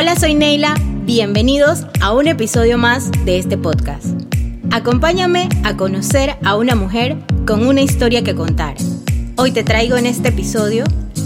[0.00, 0.76] Hola, soy Neila.
[1.06, 4.06] Bienvenidos a un episodio más de este podcast.
[4.70, 7.16] Acompáñame a conocer a una mujer
[7.48, 8.76] con una historia que contar.
[9.38, 10.84] Hoy te traigo en este episodio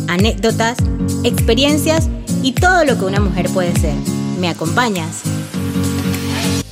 [0.08, 0.78] anécdotas,
[1.22, 2.08] experiencias
[2.42, 3.94] y todo lo que una mujer puede ser.
[4.40, 5.20] ¿Me acompañas?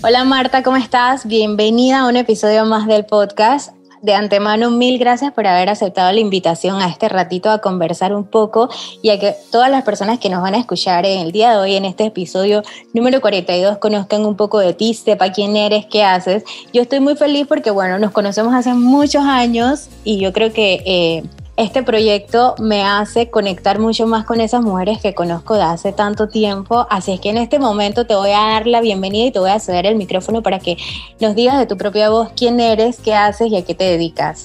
[0.02, 1.26] Hola Marta, ¿cómo estás?
[1.26, 6.20] Bienvenida a un episodio más del podcast de antemano, mil gracias por haber aceptado la
[6.20, 8.68] invitación a este ratito a conversar un poco
[9.02, 11.56] y a que todas las personas que nos van a escuchar en el día de
[11.58, 12.62] hoy, en este episodio
[12.94, 16.44] número 42, conozcan un poco de ti, sepa quién eres, qué haces.
[16.72, 20.82] Yo estoy muy feliz porque, bueno, nos conocemos hace muchos años y yo creo que
[20.86, 21.22] eh,
[21.60, 26.26] este proyecto me hace conectar mucho más con esas mujeres que conozco de hace tanto
[26.26, 26.86] tiempo.
[26.88, 29.50] Así es que en este momento te voy a dar la bienvenida y te voy
[29.50, 30.78] a ceder el micrófono para que
[31.20, 34.44] nos digas de tu propia voz quién eres, qué haces y a qué te dedicas.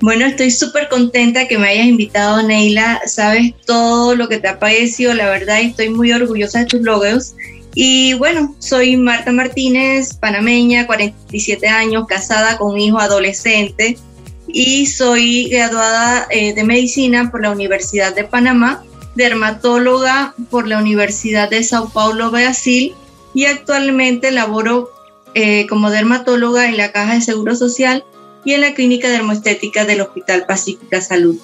[0.00, 3.02] Bueno, estoy súper contenta que me hayas invitado, Neila.
[3.04, 7.34] Sabes todo lo que te ha parecido, la verdad, estoy muy orgullosa de tus logos.
[7.74, 13.98] Y bueno, soy Marta Martínez, panameña, 47 años, casada con un hijo adolescente
[14.58, 18.82] y soy graduada eh, de medicina por la Universidad de Panamá,
[19.14, 22.94] dermatóloga por la Universidad de Sao Paulo, Brasil
[23.34, 24.92] y actualmente laboro
[25.34, 28.02] eh, como dermatóloga en la Caja de Seguro Social
[28.46, 31.36] y en la Clínica Dermoestética del Hospital Pacífica Salud.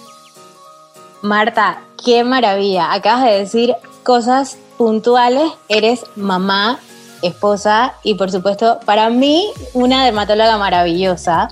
[1.21, 2.95] Marta, qué maravilla.
[2.95, 5.53] Acabas de decir cosas puntuales.
[5.69, 6.81] Eres mamá,
[7.21, 11.51] esposa y por supuesto para mí una dermatóloga maravillosa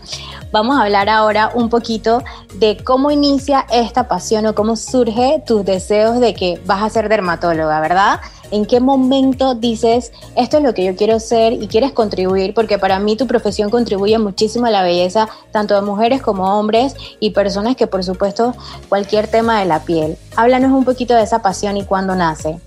[0.52, 2.22] vamos a hablar ahora un poquito
[2.54, 7.08] de cómo inicia esta pasión o cómo surge tus deseos de que vas a ser
[7.08, 8.20] dermatóloga, ¿verdad?
[8.50, 12.52] ¿En qué momento dices, esto es lo que yo quiero ser y quieres contribuir?
[12.52, 16.94] Porque para mí tu profesión contribuye muchísimo a la belleza, tanto de mujeres como hombres
[17.20, 18.54] y personas que, por supuesto,
[18.88, 20.16] cualquier tema de la piel.
[20.34, 22.58] Háblanos un poquito de esa pasión y cuándo nace.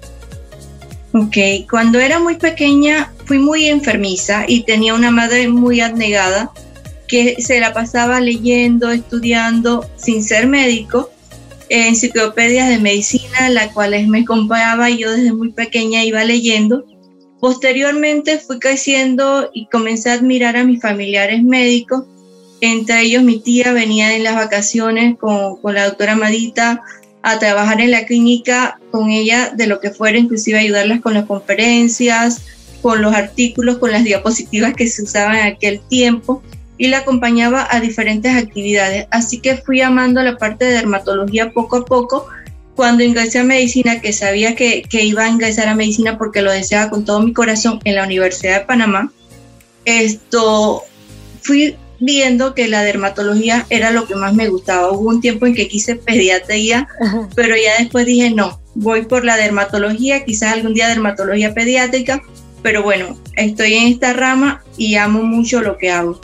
[1.14, 6.52] Ok, cuando era muy pequeña fui muy enfermiza y tenía una madre muy abnegada
[7.08, 11.10] que se la pasaba leyendo, estudiando, sin ser médico,
[11.70, 16.86] enciclopedias de medicina, las cuales me compraba y yo desde muy pequeña iba leyendo.
[17.40, 22.06] Posteriormente fui creciendo y comencé a admirar a mis familiares médicos,
[22.62, 26.82] entre ellos mi tía venía en las vacaciones con, con la doctora Madita
[27.22, 31.26] a trabajar en la clínica con ella de lo que fuera, inclusive ayudarlas con las
[31.26, 32.42] conferencias,
[32.82, 36.44] con los artículos, con las diapositivas que se usaban en aquel tiempo
[36.78, 39.08] y la acompañaba a diferentes actividades.
[39.12, 42.28] Así que fui amando la parte de dermatología poco a poco.
[42.76, 46.52] Cuando ingresé a medicina, que sabía que, que iba a ingresar a medicina porque lo
[46.52, 49.12] deseaba con todo mi corazón en la Universidad de Panamá,
[49.86, 50.84] esto
[51.42, 54.92] fui viendo que la dermatología era lo que más me gustaba.
[54.92, 56.88] Hubo un tiempo en que quise pediatría,
[57.36, 62.22] pero ya después dije, no, voy por la dermatología, quizás algún día dermatología pediátrica,
[62.62, 66.20] pero bueno, estoy en esta rama y amo mucho lo que hago.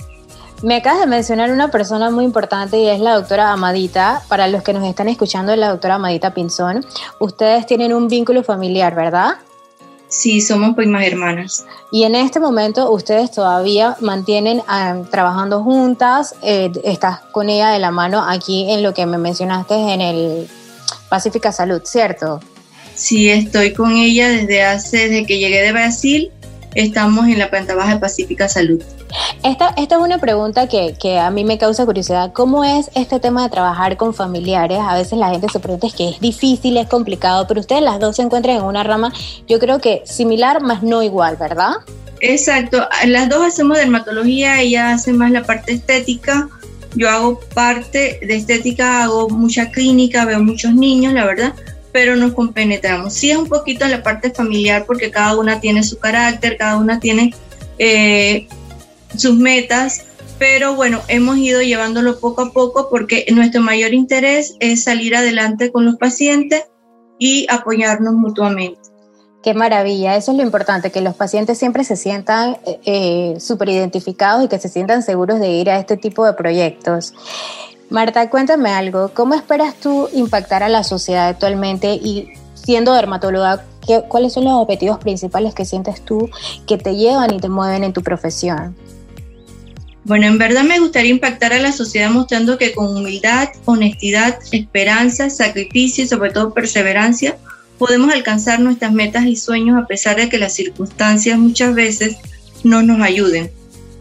[0.62, 4.22] Me acabas de mencionar una persona muy importante y es la doctora Amadita.
[4.28, 6.86] Para los que nos están escuchando, la doctora Amadita Pinzón.
[7.20, 9.36] Ustedes tienen un vínculo familiar, ¿verdad?
[10.10, 11.66] Sí, somos primas hermanas.
[11.92, 17.80] Y en este momento ustedes todavía mantienen ah, trabajando juntas, eh, estás con ella de
[17.80, 20.48] la mano aquí en lo que me mencionaste en el
[21.10, 22.42] Pacífica Salud, ¿cierto?
[22.96, 26.32] Sí, estoy con ella desde hace, desde que llegué de Brasil,
[26.74, 28.84] estamos en la planta baja de Pacífica Salud.
[29.44, 32.32] Esta, esta es una pregunta que, que, a mí me causa curiosidad.
[32.34, 34.80] ¿Cómo es este tema de trabajar con familiares?
[34.82, 38.00] A veces la gente se pregunta es que es difícil, es complicado, pero ustedes las
[38.00, 39.14] dos se encuentran en una rama,
[39.48, 41.74] yo creo que similar, más no igual, ¿verdad?
[42.22, 46.50] Exacto, las dos hacemos dermatología, ella hace más la parte estética,
[46.96, 51.54] yo hago parte de estética, hago mucha clínica, veo muchos niños, la verdad,
[51.92, 53.14] pero nos compenetramos.
[53.14, 57.00] Sí es un poquito la parte familiar porque cada una tiene su carácter, cada una
[57.00, 57.34] tiene
[57.78, 58.48] eh,
[59.16, 60.06] sus metas,
[60.38, 65.72] pero bueno, hemos ido llevándolo poco a poco porque nuestro mayor interés es salir adelante
[65.72, 66.64] con los pacientes
[67.18, 68.80] y apoyarnos mutuamente.
[69.44, 73.70] Qué maravilla, eso es lo importante, que los pacientes siempre se sientan eh, eh súper
[73.70, 77.14] identificados y que se sientan seguros de ir a este tipo de proyectos.
[77.90, 83.66] Marta, cuéntame algo, ¿cómo esperas tú impactar a la sociedad actualmente y siendo dermatóloga,
[84.10, 86.30] ¿cuáles son los objetivos principales que sientes tú
[86.68, 88.76] que te llevan y te mueven en tu profesión?
[90.10, 95.30] Bueno, en verdad me gustaría impactar a la sociedad mostrando que con humildad, honestidad, esperanza,
[95.30, 97.38] sacrificio y sobre todo perseverancia
[97.78, 102.18] podemos alcanzar nuestras metas y sueños a pesar de que las circunstancias muchas veces
[102.64, 103.52] no nos ayuden.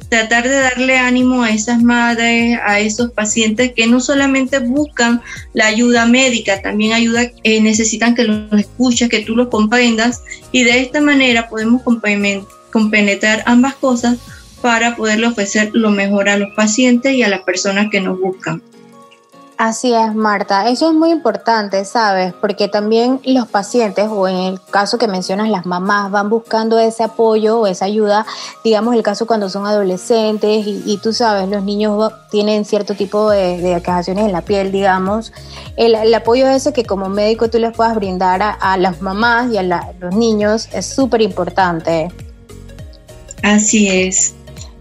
[0.09, 5.21] tratar de darle ánimo a esas madres, a esos pacientes que no solamente buscan
[5.53, 10.23] la ayuda médica, también ayuda, eh, necesitan que los escuches, que tú los comprendas
[10.53, 14.17] y de esta manera podemos compenetrar ambas cosas
[14.61, 18.63] para poderle ofrecer lo mejor a los pacientes y a las personas que nos buscan.
[19.59, 20.69] Así es, Marta.
[20.71, 22.33] Eso es muy importante, ¿sabes?
[22.33, 27.03] Porque también los pacientes, o en el caso que mencionas, las mamás van buscando ese
[27.03, 28.25] apoyo o esa ayuda,
[28.63, 33.59] digamos el caso cuando son adolescentes y, tú sabes, los niños tienen cierto tipo de,
[33.59, 35.33] de en la piel, digamos.
[35.77, 39.65] El, apoyo ese que como médico tú les puedas brindar a, las mamás y a
[39.65, 42.13] los niños es súper importante.
[43.43, 44.38] Así es.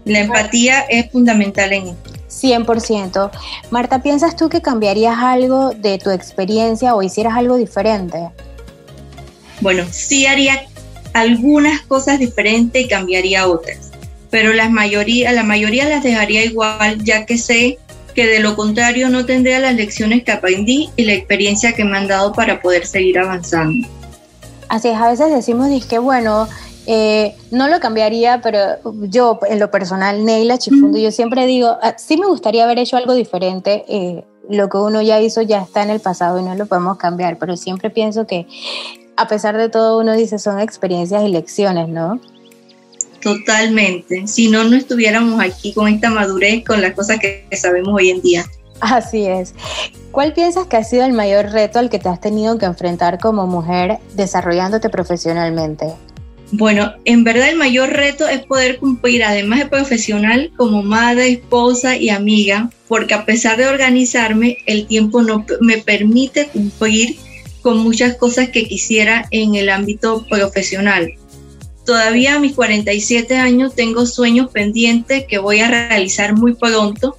[0.08, 2.10] La empatía es fundamental en esto.
[2.28, 3.30] 100%.
[3.70, 8.28] Marta, ¿piensas tú que cambiarías algo de tu experiencia o hicieras algo diferente?
[9.60, 10.66] Bueno, sí haría
[11.14, 13.90] algunas cosas diferentes y cambiaría otras,
[14.30, 17.78] pero la mayoría, la mayoría las dejaría igual, ya que sé
[18.14, 21.96] que de lo contrario no tendría las lecciones que aprendí y la experiencia que me
[21.96, 23.86] han dado para poder seguir avanzando.
[24.68, 26.48] Así es, a veces decimos que bueno,
[26.90, 28.78] eh, no lo cambiaría, pero
[29.10, 32.96] yo en lo personal, Neila Chifundo, yo siempre digo, ah, sí me gustaría haber hecho
[32.96, 33.84] algo diferente.
[33.88, 36.96] Eh, lo que uno ya hizo ya está en el pasado y no lo podemos
[36.96, 38.46] cambiar, pero siempre pienso que
[39.18, 42.18] a pesar de todo uno dice son experiencias y lecciones, ¿no?
[43.20, 44.26] Totalmente.
[44.26, 48.22] Si no, no estuviéramos aquí con esta madurez, con las cosas que sabemos hoy en
[48.22, 48.46] día.
[48.80, 49.54] Así es.
[50.10, 53.18] ¿Cuál piensas que ha sido el mayor reto al que te has tenido que enfrentar
[53.18, 55.92] como mujer desarrollándote profesionalmente?
[56.50, 61.96] Bueno, en verdad el mayor reto es poder cumplir, además de profesional, como madre, esposa
[61.96, 67.16] y amiga, porque a pesar de organizarme, el tiempo no me permite cumplir
[67.60, 71.12] con muchas cosas que quisiera en el ámbito profesional.
[71.84, 77.18] Todavía a mis 47 años tengo sueños pendientes que voy a realizar muy pronto,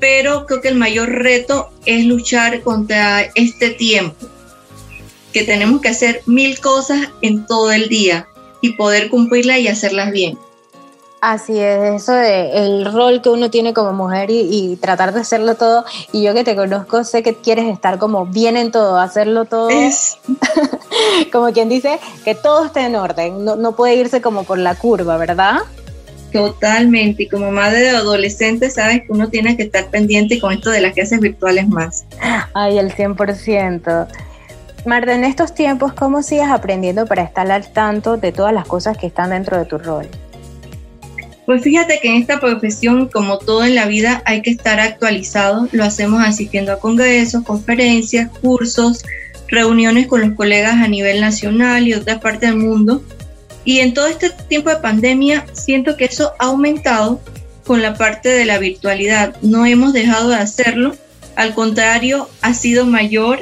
[0.00, 4.26] pero creo que el mayor reto es luchar contra este tiempo,
[5.32, 8.26] que tenemos que hacer mil cosas en todo el día
[8.60, 10.38] y poder cumplirla y hacerlas bien.
[11.20, 15.54] Así es, eso de el rol que uno tiene como mujer y, tratar de hacerlo
[15.54, 15.84] todo.
[16.12, 19.70] Y yo que te conozco, sé que quieres estar como bien en todo, hacerlo todo.
[19.70, 20.18] Es.
[21.32, 24.74] como quien dice, que todo esté en orden, no, no puede irse como por la
[24.74, 25.62] curva, ¿verdad?
[26.32, 30.70] Totalmente, y como madre de adolescente, sabes que uno tiene que estar pendiente con esto
[30.70, 32.04] de las clases virtuales más.
[32.52, 34.06] Ay, el 100%.
[34.86, 38.96] Marta, en estos tiempos, ¿cómo sigues aprendiendo para estar al tanto de todas las cosas
[38.96, 40.06] que están dentro de tu rol?
[41.44, 45.68] Pues fíjate que en esta profesión, como todo en la vida, hay que estar actualizado.
[45.72, 49.04] Lo hacemos asistiendo a congresos, conferencias, cursos,
[49.48, 53.02] reuniones con los colegas a nivel nacional y otras partes del mundo.
[53.64, 57.20] Y en todo este tiempo de pandemia, siento que eso ha aumentado
[57.64, 59.34] con la parte de la virtualidad.
[59.42, 60.94] No hemos dejado de hacerlo,
[61.34, 63.40] al contrario, ha sido mayor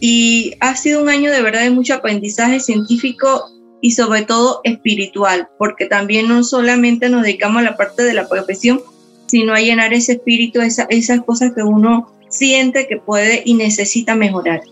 [0.00, 3.44] y ha sido un año de verdad de mucho aprendizaje científico
[3.82, 8.28] y sobre todo espiritual, porque también no solamente nos dedicamos a la parte de la
[8.28, 8.80] profesión,
[9.26, 14.62] sino a llenar ese espíritu, esas cosas que uno siente que puede y necesita mejorar.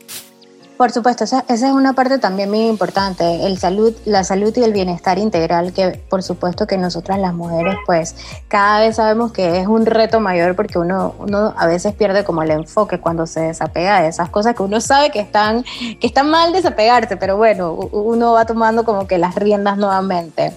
[0.79, 4.73] Por supuesto, esa, es una parte también muy importante, el salud, la salud y el
[4.73, 8.15] bienestar integral, que por supuesto que nosotras las mujeres, pues
[8.47, 12.45] cada vez sabemos que es un reto mayor porque uno, uno a veces pierde como
[12.45, 15.65] el enfoque cuando se desapega de esas cosas que uno sabe que están,
[15.99, 20.53] que están mal desapegarse, pero bueno, uno va tomando como que las riendas nuevamente.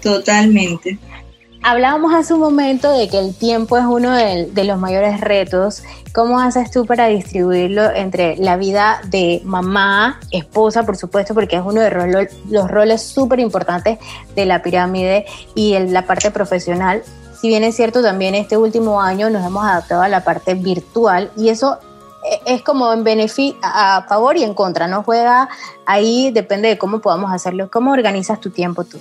[0.00, 0.98] Totalmente.
[1.64, 5.84] Hablábamos hace un momento de que el tiempo es uno de, los mayores retos.
[6.12, 11.62] ¿Cómo haces tú para distribuirlo entre la vida de mamá, esposa, por supuesto, porque es
[11.64, 14.00] uno de los roles súper importantes
[14.34, 17.04] de la pirámide y la parte profesional?
[17.40, 21.30] Si bien es cierto, también este último año nos hemos adaptado a la parte virtual
[21.36, 21.78] y eso
[22.24, 25.04] e, es como en beneficio, a favor y en contra, ¿no?
[25.04, 25.48] Juega
[25.86, 27.70] ahí, depende de cómo podamos hacerlo.
[27.70, 28.98] ¿Cómo organizas tu tiempo tú?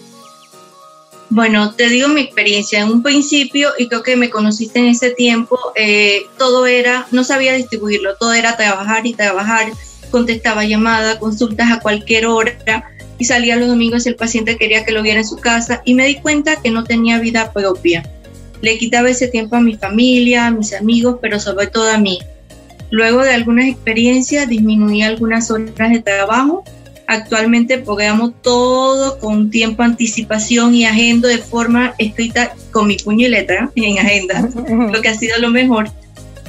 [1.33, 2.81] Bueno, te digo mi experiencia.
[2.81, 7.23] En un principio, y creo que me conociste en ese tiempo, eh, todo era, no
[7.23, 9.71] sabía distribuirlo, todo era trabajar y trabajar,
[10.11, 12.57] contestaba llamadas, consultas a cualquier hora
[13.17, 15.93] y salía los domingos si el paciente quería que lo viera en su casa y
[15.93, 18.03] me di cuenta que no tenía vida propia.
[18.59, 22.19] Le quitaba ese tiempo a mi familia, a mis amigos, pero sobre todo a mí.
[22.89, 26.65] Luego de algunas experiencias disminuí algunas horas de trabajo
[27.11, 33.29] Actualmente programo todo con tiempo, anticipación y agendo de forma escrita con mi puño y
[33.29, 34.49] letra en agenda,
[34.89, 35.89] lo que ha sido lo mejor.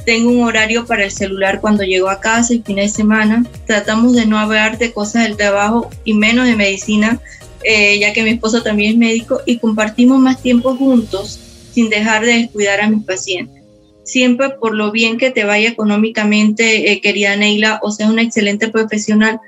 [0.05, 3.45] Tengo un horario para el celular cuando llego a casa y fines de semana.
[3.67, 7.19] Tratamos de no hablar de cosas del trabajo y menos de medicina,
[7.65, 11.41] eh, ya que mi esposo también es médico y compartimos más tiempo juntos.
[11.73, 13.63] sin dejar de descuidar a mis pacientes.
[14.03, 18.67] Siempre por lo bien que te vaya económicamente, eh, querida Neila, o sea, una excelente
[18.67, 19.39] profesional,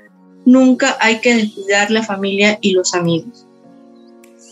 [0.46, 3.46] nunca hay que descuidar la familia y los amigos.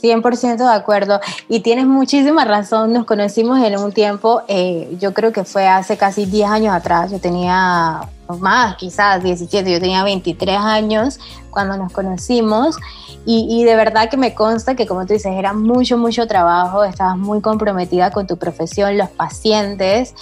[0.02, 1.18] 100% de acuerdo.
[1.48, 2.92] Y tienes muchísima razón.
[2.92, 7.10] Nos conocimos en un tiempo, eh, yo creo que fue hace casi 10 años atrás.
[7.10, 8.02] Yo tenía
[8.38, 11.18] más, quizás 17, yo tenía 23 años
[11.50, 12.76] cuando nos conocimos.
[13.24, 16.84] Y, y, de verdad que me consta que, como tú dices, era mucho, mucho trabajo.
[16.84, 20.14] Estabas muy comprometida con tu profesión, los pacientes.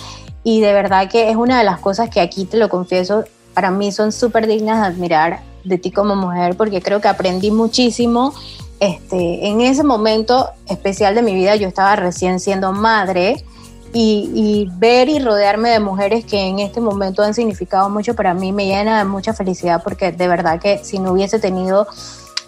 [0.44, 3.70] Y de verdad que es una de las cosas que aquí te lo confieso, para
[3.70, 8.34] mí son súper dignas de admirar de ti como mujer, porque creo que aprendí muchísimo
[8.82, 13.44] este, en ese momento especial de mi vida yo estaba recién siendo madre
[13.92, 18.50] y, ver y rodearme de mujeres que en este momento han significado mucho para mí
[18.50, 21.86] me llena de mucha felicidad porque de verdad que si no hubiese tenido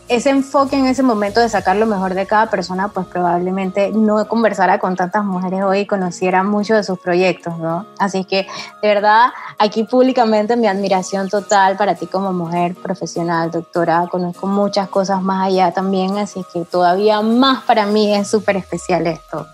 [0.09, 4.27] ese enfoque en ese momento de sacar lo mejor de cada persona, pues probablemente no
[4.29, 7.87] conversara con tantas mujeres hoy y conociera mucho de sus proyectos, ¿no?
[7.99, 8.47] Así que,
[8.83, 14.07] de verdad, aquí públicamente mi admiración total para ti como mujer profesional, doctora.
[14.11, 19.07] Conozco muchas cosas más allá también, así que todavía más para mí es súper especial
[19.07, 19.47] esto.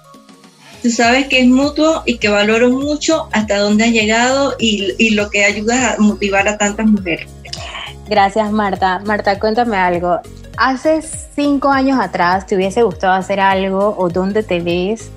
[0.83, 5.11] Tú sabes que es mutuo y que valoro mucho hasta dónde has llegado y, y
[5.11, 7.29] lo que ayuda a motivar a tantas mujeres.
[8.11, 9.01] Gracias, Marta.
[9.07, 10.21] Marta, cuéntame algo
[10.61, 11.01] hace
[11.35, 15.11] cinco años atrás te hubiese gustado hacer algo o dónde te ves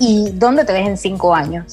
[0.00, 1.72] y dónde te ves en cinco años?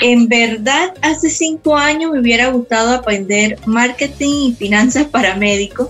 [0.00, 5.88] En verdad, hace cinco años me hubiera gustado aprender marketing y finanzas para médicos.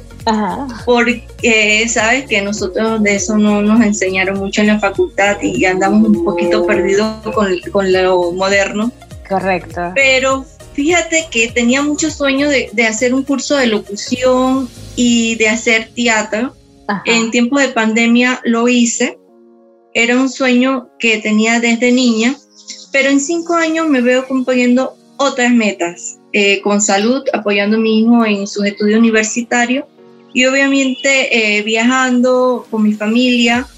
[0.85, 6.09] Porque sabes que nosotros de eso no nos enseñaron mucho en la facultad y andamos
[6.09, 8.93] un poquito perdidos con, con lo moderno.
[9.29, 9.93] Correcto.
[9.95, 10.45] Pero
[10.81, 15.91] fíjate que tenía mucho sueño de, de, hacer un curso de locución y de hacer
[15.95, 16.55] teatro.
[17.05, 19.19] En tiempos de pandemia lo hice.
[19.93, 22.35] Era un sueño que tenía desde niña,
[22.93, 28.01] pero en cinco años me veo cumpliendo otras metas, eh, con salud, apoyando a mi
[28.01, 29.85] hijo en sus estudios universitarios
[30.33, 33.69] y obviamente eh, viajando con mi familia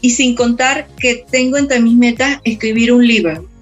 [0.00, 3.55] y sin contar que tengo entre mis metas escribir un libro.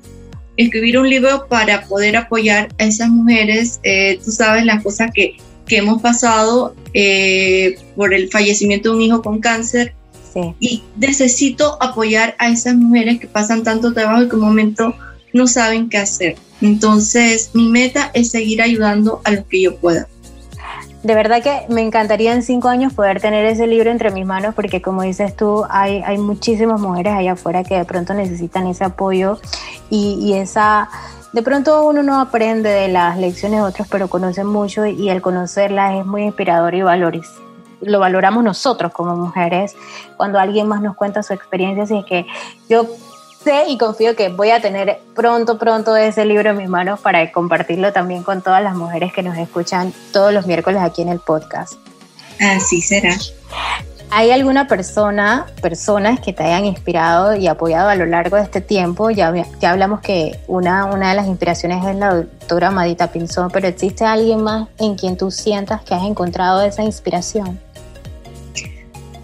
[0.56, 5.36] Escribir un libro para poder apoyar a esas mujeres, eh, tú sabes las cosas que
[5.66, 9.94] que hemos pasado eh, por el fallecimiento de un hijo con cáncer
[10.58, 14.94] y necesito apoyar a esas mujeres que pasan tanto trabajo y que en un momento
[15.32, 16.34] no saben qué hacer.
[16.60, 20.08] Entonces, mi meta es seguir ayudando a los que yo pueda.
[21.04, 24.54] De verdad que me encantaría en cinco años poder tener ese libro entre mis manos
[24.54, 28.84] porque como dices tú, hay, hay muchísimas mujeres allá afuera que de pronto necesitan ese
[28.84, 29.38] apoyo
[29.94, 30.88] y, esa
[31.32, 35.20] de pronto uno no aprende de las lecciones de otros, pero conoce mucho y al
[35.20, 37.28] conocerlas es muy inspirador y valores.
[37.80, 39.74] Lo valoramos nosotros como mujeres
[40.16, 41.84] cuando alguien más nos cuenta su experiencia.
[41.84, 42.26] Así es que
[42.68, 42.86] yo
[43.42, 47.30] sé y confío que voy a tener pronto, pronto ese libro en mis manos para
[47.30, 51.20] compartirlo también con todas las mujeres que nos escuchan todos los miércoles aquí en el
[51.20, 51.74] podcast.
[52.40, 53.14] Así será.
[54.10, 58.60] ¿Hay alguna persona, personas que te hayan inspirado y apoyado a lo largo de este
[58.60, 59.10] tiempo?
[59.10, 63.66] Ya, ya hablamos que una, una de las inspiraciones es la doctora Madita Pinzón, pero
[63.66, 67.58] ¿existe alguien más en quien tú sientas que has encontrado esa inspiración?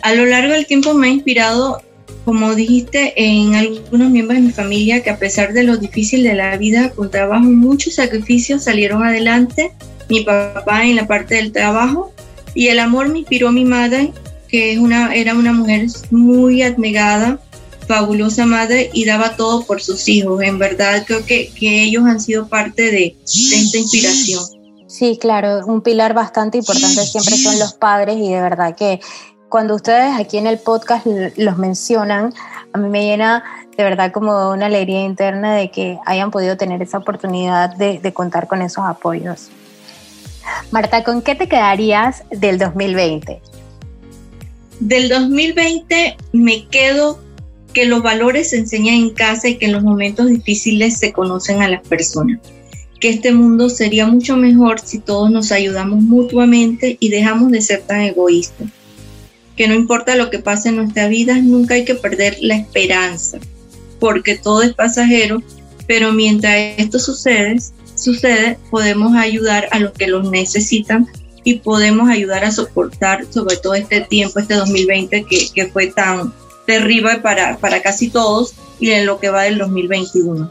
[0.03, 1.83] A lo largo del tiempo me ha inspirado,
[2.25, 6.35] como dijiste, en algunos miembros de mi familia que a pesar de lo difícil de
[6.35, 9.73] la vida, con trabajo y muchos sacrificios, salieron adelante.
[10.09, 12.13] Mi papá en la parte del trabajo
[12.55, 14.13] y el amor me inspiró a mi madre
[14.51, 17.39] que es una, era una mujer muy abnegada,
[17.87, 20.43] fabulosa madre y daba todo por sus hijos.
[20.43, 24.45] En verdad creo que, que ellos han sido parte de, de, esta inspiración.
[24.87, 29.01] Sí, claro, un pilar bastante importante siempre son los padres y de verdad que
[29.49, 32.33] cuando ustedes aquí en el podcast los mencionan,
[32.73, 33.45] a mí me llena
[33.77, 38.13] de verdad como una alegría interna de que hayan podido tener esa oportunidad de, de
[38.13, 39.49] contar con esos apoyos.
[40.71, 43.43] Marta, ¿con qué te quedarías del 2020?
[44.81, 47.21] Del 2020 me quedo
[47.75, 51.61] que los valores se enseñan en casa y que en los momentos difíciles se conocen
[51.61, 52.41] a las personas.
[52.99, 57.83] Que este mundo sería mucho mejor si todos nos ayudamos mutuamente y dejamos de ser
[57.83, 58.69] tan egoístas.
[59.55, 63.39] Que no importa lo que pase en nuestra vida, nunca hay que perder la esperanza,
[63.99, 65.43] porque todo es pasajero,
[65.87, 67.59] pero mientras esto sucede,
[67.97, 71.07] sucede, podemos ayudar a los que los necesitan
[71.45, 76.33] y podemos ayudar a soportar sobre todo este tiempo, este 2020 que, que fue tan
[76.67, 80.51] terrible para, para casi todos y en lo que va del 2021.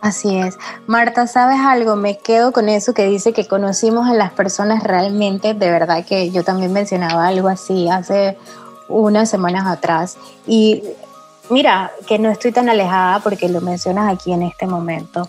[0.00, 0.58] Así es.
[0.86, 1.94] Marta, ¿sabes algo?
[1.94, 6.30] Me quedo con eso que dice que conocimos a las personas realmente, de verdad que
[6.30, 8.38] yo también mencionaba algo así hace
[8.88, 10.16] unas semanas atrás
[10.46, 10.82] y
[11.50, 15.28] mira, que no estoy tan alejada porque lo mencionas aquí en este momento.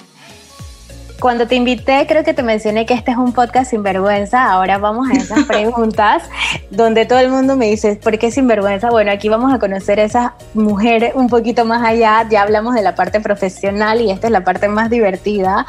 [1.22, 4.52] Cuando te invité, creo que te mencioné que este es un podcast sin vergüenza.
[4.52, 6.24] Ahora vamos a esas preguntas
[6.72, 8.90] donde todo el mundo me dice, ¿por qué sin vergüenza?
[8.90, 12.28] Bueno, aquí vamos a conocer a esas mujeres un poquito más allá.
[12.28, 15.68] Ya hablamos de la parte profesional y esta es la parte más divertida.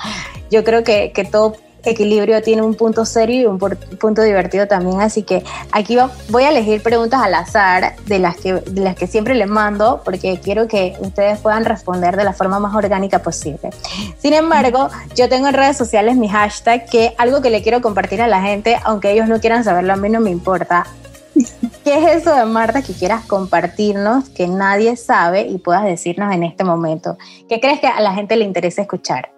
[0.50, 5.00] Yo creo que, que todo equilibrio tiene un punto serio y un punto divertido también,
[5.00, 5.96] así que aquí
[6.28, 10.94] voy a elegir preguntas al azar de las que, siempre les mando porque quiero que
[11.00, 13.70] ustedes puedan responder de la forma más orgánica posible.
[14.18, 18.22] Sin embargo, yo tengo en redes sociales mi hashtag que algo que le quiero compartir
[18.22, 20.86] a la gente, aunque ellos no quieran saberlo, a mí no me importa.
[21.84, 26.44] ¿Qué es eso de Marta que quieras compartirnos, que nadie sabe y puedas decirnos en
[26.44, 27.16] este momento?
[27.48, 29.30] ¿Qué crees que a la gente le interesa escuchar?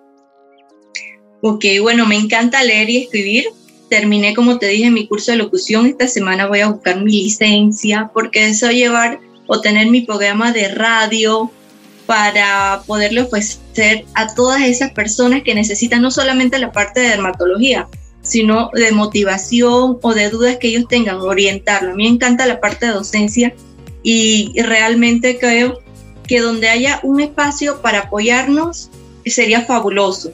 [1.46, 3.44] Ok, bueno, me encanta leer y escribir.
[3.90, 5.84] Terminé, como te dije, mi curso de locución.
[5.84, 10.68] Esta semana voy a buscar mi licencia porque deseo llevar o tener mi programa de
[10.68, 11.50] radio
[12.06, 17.88] para poderle ofrecer a todas esas personas que necesitan no solamente la parte de dermatología,
[18.22, 21.92] sino de motivación o de dudas que ellos tengan, orientarlo.
[21.92, 23.54] A mí me encanta la parte de docencia
[24.02, 25.78] y realmente creo
[26.26, 28.88] que donde haya un espacio para apoyarnos
[29.26, 30.32] sería fabuloso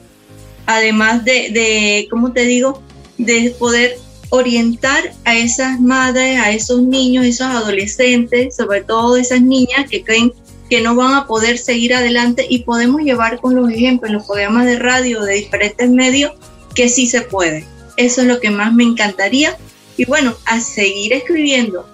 [0.75, 2.81] además de, de, ¿cómo te digo?,
[3.17, 3.97] de poder
[4.29, 10.33] orientar a esas madres, a esos niños, esos adolescentes, sobre todo esas niñas que creen
[10.69, 14.65] que no van a poder seguir adelante y podemos llevar con los ejemplos, los programas
[14.65, 16.31] de radio de diferentes medios,
[16.73, 17.65] que sí se puede.
[17.97, 19.57] Eso es lo que más me encantaría
[19.97, 21.85] y bueno, a seguir escribiendo.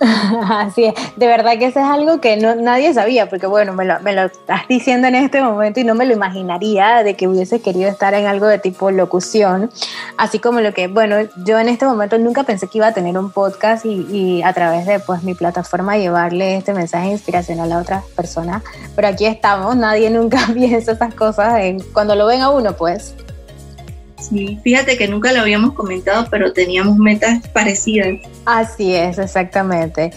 [0.50, 3.86] Así es, de verdad que eso es algo que no, nadie sabía, porque bueno, me
[3.86, 7.28] lo, me lo estás diciendo en este momento y no me lo imaginaría de que
[7.28, 9.70] hubiese querido estar en algo de tipo locución,
[10.18, 13.18] así como lo que, bueno, yo en este momento nunca pensé que iba a tener
[13.18, 17.80] un podcast y, y a través de pues mi plataforma llevarle este mensaje inspiracional a
[17.80, 18.64] otras personas,
[18.96, 23.16] pero aquí estamos, nadie nunca piensa esas cosas en, cuando lo ven a uno pues.
[24.20, 28.16] Sí, fíjate que nunca lo habíamos comentado, pero teníamos metas parecidas.
[28.46, 30.12] Así es, exactamente.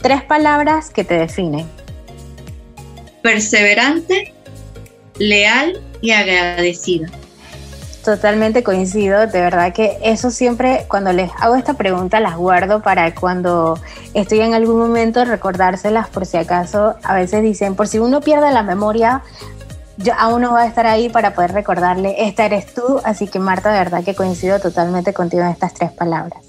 [0.00, 1.66] Tres palabras que te definen.
[3.22, 4.32] Perseverante,
[5.18, 7.08] leal y agradecida.
[8.04, 13.12] Totalmente coincido, de verdad que eso siempre, cuando les hago esta pregunta, las guardo para
[13.12, 13.80] cuando
[14.14, 18.52] estoy en algún momento recordárselas por si acaso, a veces dicen, por si uno pierde
[18.52, 19.22] la memoria,
[19.98, 23.38] yo aún no va a estar ahí para poder recordarle, esta eres tú, así que
[23.38, 26.44] Marta, de verdad que coincido totalmente contigo en estas tres palabras.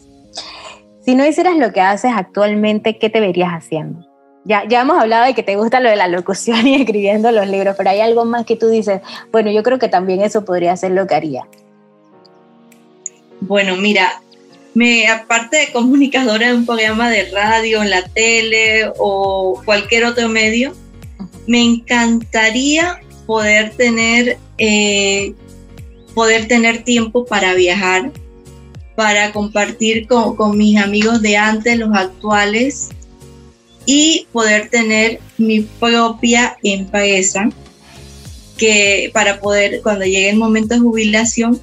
[1.06, 4.06] Si no hicieras lo que haces actualmente, ¿qué te verías haciendo?
[4.44, 7.48] Ya, ya hemos hablado de que te gusta lo de la locución y escribiendo los
[7.48, 10.76] libros, pero hay algo más que tú dices, bueno, yo creo que también eso podría
[10.76, 11.48] ser lo que haría.
[13.40, 14.22] Bueno, mira,
[14.74, 20.28] me, aparte de comunicadora de un programa de radio, en la tele o cualquier otro
[20.28, 20.74] medio,
[21.48, 25.34] me encantaría poder tener, eh,
[26.16, 28.12] poder tener tiempo para viajar,
[28.96, 32.90] para compartir con, mis amigos de antes, los actuales,
[33.86, 37.50] y poder tener mi propia empresa
[38.58, 41.62] que para poder cuando llegue el momento de jubilación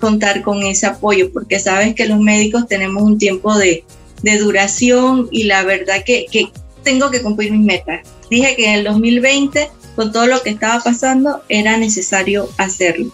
[0.00, 3.84] contar con ese apoyo porque sabes que los médicos tenemos un tiempo de,
[4.22, 6.50] de duración y la verdad que, que,
[6.82, 8.00] tengo que cumplir mis metas.
[8.30, 13.10] Dije que en el 2020 con todo lo que estaba pasando, era necesario hacerlo.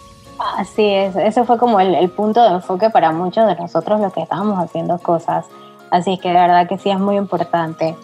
[0.59, 4.21] Así es, eso fue como el, punto de enfoque para muchos de nosotros los que
[4.21, 5.47] estábamos haciendo cosas.
[5.91, 7.97] Así que de verdad que sí es muy importante.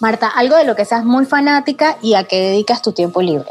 [0.00, 3.48] Marta, algo de lo que seas muy fanática y a qué dedicas tu tiempo libre.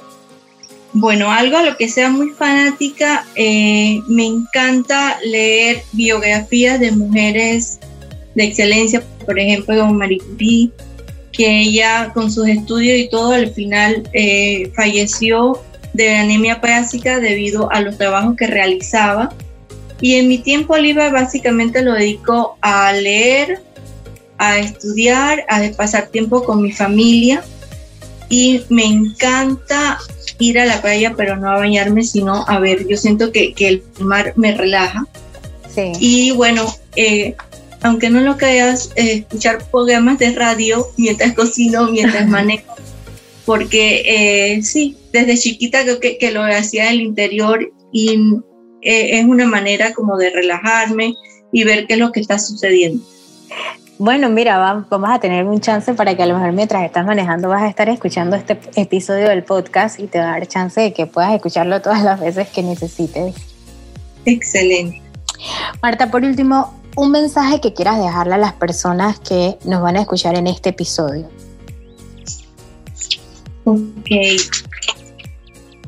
[0.94, 7.80] Bueno, algo a lo que sea muy fanática, eh, me encanta leer biografías de mujeres
[8.36, 10.70] de excelencia, por ejemplo, como Marie Curie,
[11.32, 15.62] que ella con sus estudios y todo al final eh, falleció
[15.94, 19.34] de anemia básica debido a los trabajos que realizaba.
[20.00, 23.62] Y en mi tiempo libre básicamente lo dedico a leer,
[24.38, 27.44] a estudiar, a pasar tiempo con mi familia.
[28.30, 30.00] Y me encanta
[30.40, 32.88] ir a la playa, pero no a bañarme, sino a ver.
[32.88, 35.06] Yo siento que, que el mar me relaja.
[35.76, 35.92] Sí.
[36.00, 36.66] Y bueno,
[36.96, 37.36] eh,
[37.82, 42.76] aunque no lo creas, eh, escuchar programas de radio mientras cocino, mientras manejo,
[43.46, 48.12] porque eh, sí, desde chiquita creo que, lo hacía en el interior y
[48.82, 51.16] eh, es una manera como de relajarme
[51.52, 53.04] y ver qué es lo que está sucediendo.
[53.98, 57.50] Bueno, mira, vamos a tener un chance para que a lo mejor mientras estás manejando
[57.50, 60.92] vas a estar escuchando este episodio del podcast y te va a dar chance de
[60.92, 63.36] que puedas escucharlo todas las veces que necesites.
[64.26, 65.02] Excelente.
[65.84, 70.02] Marta, por último, un mensaje que quieras dejarle a las personas que nos van a
[70.02, 71.30] escuchar en este episodio.
[73.64, 74.10] Ok.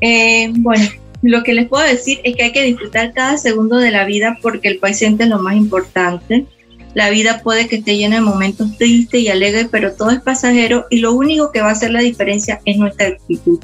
[0.02, 0.86] Eh, bueno,
[1.22, 4.38] lo que les puedo decir es que hay que disfrutar cada segundo de la vida
[4.42, 6.46] porque el presente es lo más importante.
[6.94, 10.86] La vida puede que esté llena de momentos tristes y alegres, pero todo es pasajero
[10.90, 13.60] y lo único que va a hacer la diferencia es nuestra actitud.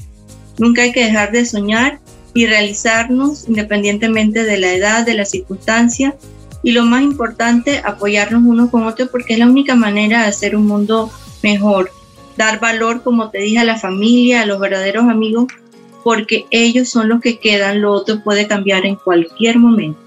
[0.57, 1.99] Nunca hay que dejar de soñar
[2.33, 6.15] y realizarnos independientemente de la edad, de las circunstancias
[6.69, 10.55] y lo más importante, apoyarnos unos con otros porque es la única manera de hacer
[10.55, 11.09] un mundo
[11.41, 11.89] mejor.
[12.37, 15.47] Dar valor, como te dije, a la familia, a los verdaderos amigos,
[16.03, 19.99] porque ellos son los que quedan, lo otro puede cambiar en cualquier momento.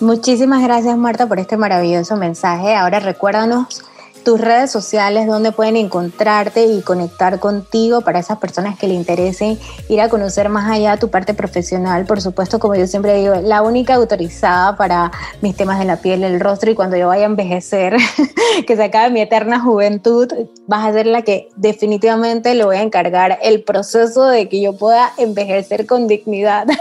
[0.00, 2.74] Muchísimas gracias Marta por este maravilloso mensaje.
[2.74, 3.82] Ahora recuérdanos
[4.22, 9.58] tus redes sociales donde pueden encontrarte y conectar contigo para esas personas que le interesen
[9.88, 12.06] ir a conocer más allá tu parte profesional.
[12.06, 16.24] Por supuesto, como yo siempre digo, la única autorizada para mis temas de la piel,
[16.24, 17.96] el rostro y cuando yo vaya a envejecer,
[18.66, 20.28] que se acabe mi eterna juventud,
[20.66, 24.76] vas a ser la que definitivamente le voy a encargar el proceso de que yo
[24.76, 26.66] pueda envejecer con dignidad.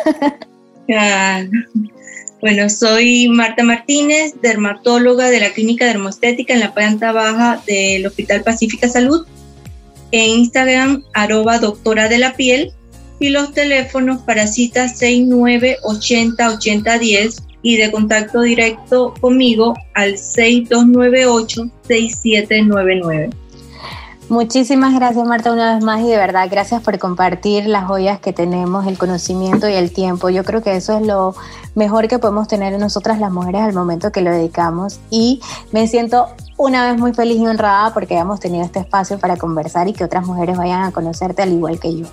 [2.41, 8.43] Bueno, soy Marta Martínez, dermatóloga de la Clínica Dermostética en la planta baja del Hospital
[8.43, 9.27] Pacífica Salud.
[10.11, 12.71] En Instagram, arroba doctora de la piel.
[13.19, 23.29] Y los teléfonos para citas 6980 8010 y de contacto directo conmigo al 6298 6799.
[24.29, 28.31] Muchísimas gracias Marta una vez más y de verdad gracias por compartir las joyas que
[28.31, 30.29] tenemos, el conocimiento y el tiempo.
[30.29, 31.33] Yo creo que eso es lo
[31.73, 36.27] mejor que podemos tener nosotras las mujeres al momento que lo dedicamos y me siento
[36.57, 40.03] una vez muy feliz y honrada porque hemos tenido este espacio para conversar y que
[40.03, 42.05] otras mujeres vayan a conocerte al igual que yo.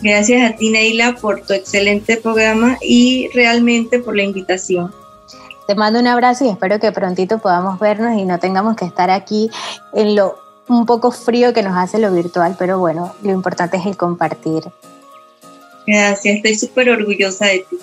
[0.00, 4.90] Gracias a ti Neila por tu excelente programa y realmente por la invitación.
[5.66, 9.10] Te mando un abrazo y espero que prontito podamos vernos y no tengamos que estar
[9.10, 9.50] aquí
[9.92, 13.86] en lo un poco frío que nos hace lo virtual, pero bueno, lo importante es
[13.86, 14.64] el compartir.
[15.86, 17.78] Gracias, estoy súper orgullosa de ti.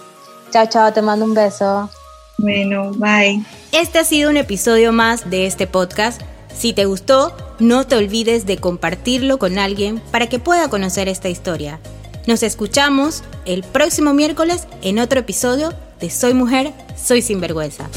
[0.52, 1.90] Chao, chao, te mando un beso.
[2.38, 3.44] Bueno, bye.
[3.72, 6.22] Este ha sido un episodio más de este podcast.
[6.54, 11.30] Si te gustó, no te olvides de compartirlo con alguien para que pueda conocer esta
[11.30, 11.80] historia.
[12.28, 17.88] Nos escuchamos el próximo miércoles en otro episodio de Soy Mujer, Soy Sinvergüenza.